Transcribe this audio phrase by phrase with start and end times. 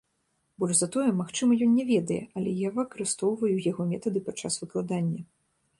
[0.61, 5.21] Больш за тое, магчыма, ён не ведае, але я выкарыстоўваю яго метады падчас выкладання.